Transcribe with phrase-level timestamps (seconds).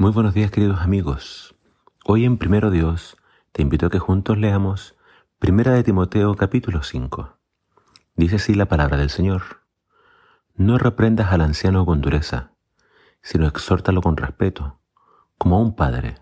[0.00, 1.56] Muy buenos días queridos amigos.
[2.04, 3.16] Hoy en Primero Dios
[3.50, 4.94] te invito a que juntos leamos
[5.40, 7.36] Primera de Timoteo capítulo 5.
[8.14, 9.42] Dice así la palabra del Señor.
[10.54, 12.52] No reprendas al anciano con dureza,
[13.22, 14.78] sino exhórtalo con respeto,
[15.36, 16.14] como a un padre.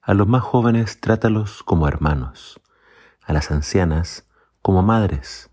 [0.00, 2.60] A los más jóvenes trátalos como hermanos,
[3.24, 4.28] a las ancianas
[4.62, 5.50] como madres,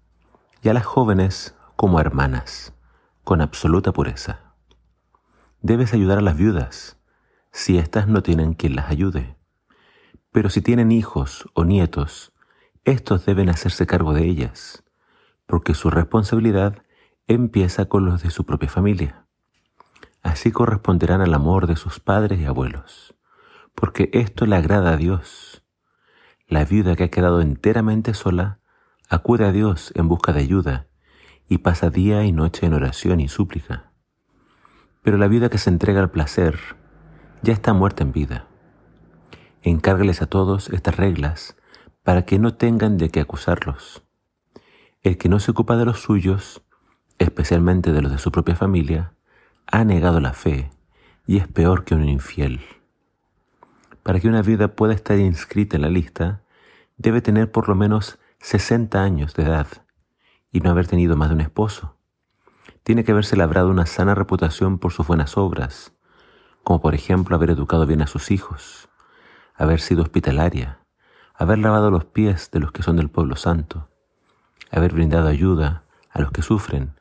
[0.62, 2.76] y a las jóvenes como hermanas,
[3.24, 4.54] con absoluta pureza.
[5.64, 6.99] Debes ayudar a las viudas,
[7.52, 9.36] si éstas no tienen quien las ayude.
[10.32, 12.34] Pero si tienen hijos o nietos,
[12.86, 14.84] estos deben hacerse cargo de ellas,
[15.46, 16.84] porque su responsabilidad
[17.28, 19.26] empieza con los de su propia familia.
[20.22, 23.16] Así corresponderán al amor de sus padres y abuelos,
[23.76, 25.64] porque esto le agrada a Dios.
[26.48, 28.60] La viuda que ha quedado enteramente sola
[29.10, 30.88] acude a Dios en busca de ayuda
[31.48, 33.92] y pasa día y noche en oración y súplica.
[35.02, 36.60] Pero la viuda que se entrega al placer
[37.42, 38.48] ya está muerta en vida.
[39.62, 41.56] Encárgales a todos estas reglas
[42.04, 44.04] para que no tengan de qué acusarlos.
[45.02, 46.62] El que no se ocupa de los suyos,
[47.18, 49.14] especialmente de los de su propia familia,
[49.68, 50.72] ha negado la fe
[51.28, 52.62] y es peor que un infiel.
[54.04, 56.42] Para que una viuda pueda estar inscrita en la lista,
[56.98, 59.68] debe tener por lo menos 60 años de edad
[60.52, 61.96] y no haber tenido más de un esposo.
[62.84, 65.94] Tiene que haberse labrado una sana reputación por sus buenas obras,
[66.70, 68.90] como por ejemplo haber educado bien a sus hijos,
[69.56, 70.78] haber sido hospitalaria,
[71.34, 73.90] haber lavado los pies de los que son del pueblo santo,
[74.70, 76.94] haber brindado ayuda a los que sufren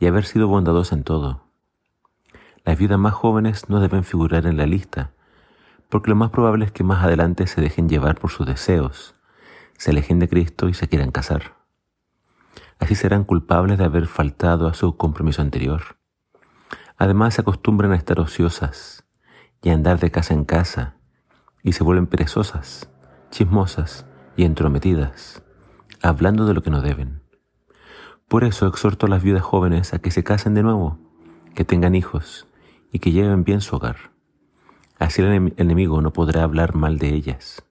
[0.00, 1.44] y haber sido bondadosa en todo.
[2.64, 5.12] Las viudas más jóvenes no deben figurar en la lista,
[5.88, 9.14] porque lo más probable es que más adelante se dejen llevar por sus deseos,
[9.78, 11.54] se alejen de Cristo y se quieran casar.
[12.80, 15.96] Así serán culpables de haber faltado a su compromiso anterior.
[16.98, 19.04] Además acostumbran a estar ociosas
[19.62, 20.96] y a andar de casa en casa
[21.62, 22.88] y se vuelven perezosas,
[23.30, 25.42] chismosas y entrometidas,
[26.02, 27.20] hablando de lo que no deben.
[28.28, 30.98] Por eso exhorto a las viudas jóvenes a que se casen de nuevo,
[31.54, 32.46] que tengan hijos
[32.92, 34.10] y que lleven bien su hogar.
[34.98, 37.62] Así el enemigo no podrá hablar mal de ellas.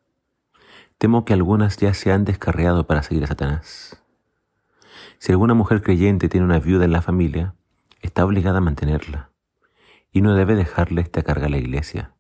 [0.98, 4.02] Temo que algunas ya se han descarriado para seguir a Satanás.
[5.18, 7.56] Si alguna mujer creyente tiene una viuda en la familia,
[8.06, 9.32] está obligada a mantenerla
[10.12, 12.14] y no debe dejarle esta carga a la iglesia.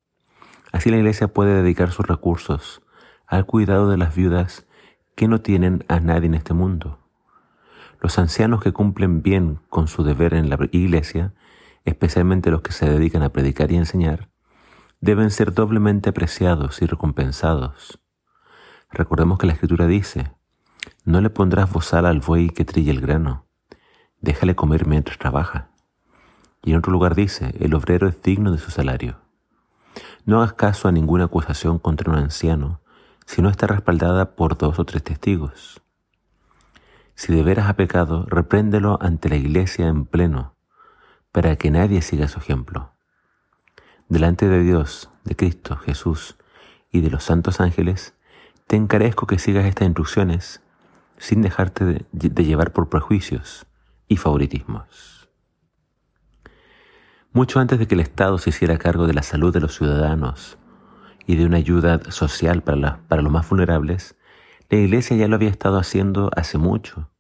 [0.72, 2.81] Así la iglesia puede dedicar sus recursos
[3.28, 4.68] al cuidado de las viudas
[5.16, 7.00] que no tienen a nadie en este mundo.
[8.01, 11.34] Los ancianos que cumplen bien con su deber en la iglesia,
[11.85, 14.29] especialmente los que se dedican a predicar y enseñar,
[15.00, 18.02] deben ser doblemente apreciados y recompensados.
[18.91, 20.34] Recordemos que la Escritura dice,
[21.06, 23.46] no le pondrás bozal al buey que trille el grano,
[24.19, 25.69] déjale comer mientras trabaja.
[26.66, 29.20] Y en otro lugar dice, el obrero es digno de su salario.
[30.26, 32.81] No hagas caso a ninguna acusación contra un anciano
[33.28, 35.84] si no está respaldada por dos o tres testigos.
[37.14, 40.56] Si de veras ha pecado, repréndelo ante la iglesia en pleno,
[41.31, 42.94] para que nadie siga su ejemplo.
[44.09, 46.36] Delante de Dios, de Cristo, Jesús
[46.92, 48.16] y de los santos ángeles,
[48.66, 50.62] te encarezco que sigas estas instrucciones
[51.18, 53.68] sin dejarte de, de llevar por prejuicios
[54.08, 55.25] y favoritismos.
[57.35, 60.57] Mucho antes de que el Estado se hiciera cargo de la salud de los ciudadanos
[61.28, 64.16] y de una ayuda social para, para los más vulnerables,
[64.69, 67.12] la Iglesia ya lo había estado haciendo hace mucho,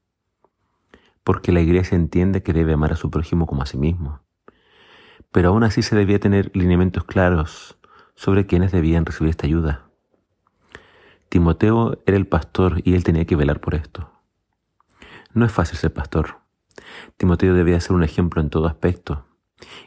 [1.25, 4.21] porque la Iglesia entiende que debe amar a su prójimo como a sí mismo.
[5.33, 7.77] Pero aún así se debía tener lineamientos claros
[8.15, 9.89] sobre quiénes debían recibir esta ayuda.
[11.27, 14.09] Timoteo era el pastor y él tenía que velar por esto.
[15.33, 16.37] No es fácil ser pastor.
[17.17, 19.25] Timoteo debía ser un ejemplo en todo aspecto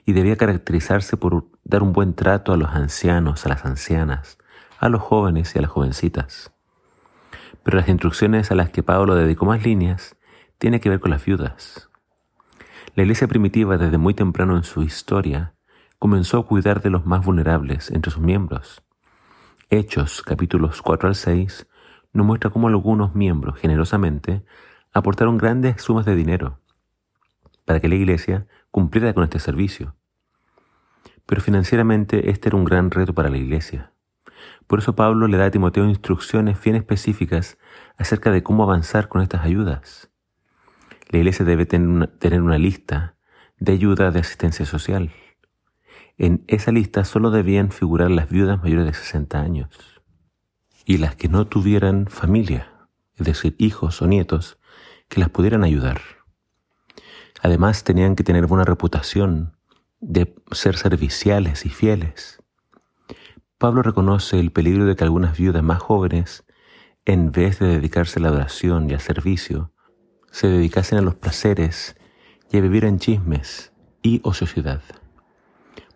[0.05, 4.39] y debía caracterizarse por dar un buen trato a los ancianos, a las ancianas,
[4.79, 6.53] a los jóvenes y a las jovencitas.
[7.63, 10.17] Pero las instrucciones a las que Pablo dedicó más líneas
[10.59, 11.91] tienen que ver con las viudas.
[12.95, 15.55] La iglesia primitiva desde muy temprano en su historia
[15.99, 18.83] comenzó a cuidar de los más vulnerables entre sus miembros.
[19.71, 21.67] Hechos capítulos 4 al 6
[22.13, 24.45] nos muestra cómo algunos miembros generosamente
[24.93, 26.61] aportaron grandes sumas de dinero
[27.69, 29.95] para que la iglesia cumpliera con este servicio.
[31.27, 33.93] Pero financieramente este era un gran reto para la iglesia.
[34.67, 37.59] Por eso Pablo le da a Timoteo instrucciones bien específicas
[37.99, 40.11] acerca de cómo avanzar con estas ayudas.
[41.11, 43.17] La iglesia debe tener una, lista
[43.59, 45.11] de ayuda de asistencia social.
[46.17, 49.69] En esa lista solo debían figurar las viudas mayores de 60 años
[50.87, 54.59] y las que no tuvieran familia, es decir, hijos o nietos,
[55.11, 56.18] que las pudieran ayudar.
[57.43, 59.57] Además tenían que tener buena reputación
[60.01, 62.43] de ser serviciales y fieles.
[63.59, 66.45] Pablo reconoce el peligro de que algunas viudas más jóvenes,
[67.05, 69.73] en vez de dedicarse a la oración y al servicio,
[70.31, 71.97] se dedicasen a los placeres
[72.51, 74.83] y a vivir en chismes y ociosidad.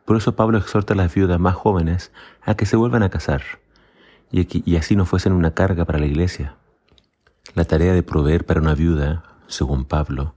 [0.05, 2.12] Por eso Pablo exhorta a las viudas más jóvenes
[2.43, 3.43] a que se vuelvan a casar
[4.33, 6.56] y, así no fuesen una carga para la iglesia.
[7.55, 10.35] La tarea de proveer para una viuda, según Pablo,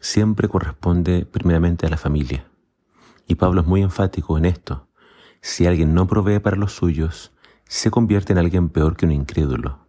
[0.00, 2.46] siempre corresponde primeramente a la familia.
[3.26, 4.88] Y Pablo es muy enfático en esto.
[5.40, 7.32] Si alguien no provee para los suyos,
[7.68, 9.86] se convierte en alguien peor que un incrédulo.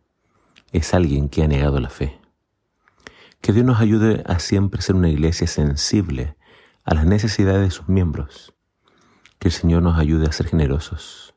[0.72, 2.20] Es alguien que ha negado la fe.
[3.42, 6.38] Que Dios nos ayude a siempre ser una iglesia sensible
[6.84, 8.54] a las necesidades de sus miembros.
[9.40, 11.34] Que el Señor nos ayude a ser generosos,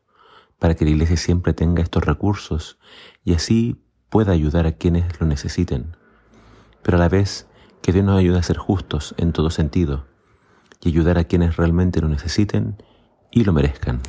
[0.59, 2.79] para que la iglesia siempre tenga estos recursos
[3.25, 5.97] y así pueda ayudar a quienes lo necesiten.
[6.82, 7.49] Pero a la vez,
[7.85, 10.07] que Dios nos ayude a ser justos en todo sentido
[10.81, 12.83] y ayudar a quienes realmente lo necesiten
[13.31, 14.01] y lo merezcan.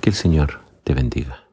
[0.00, 1.47] Que el Señor te bendiga.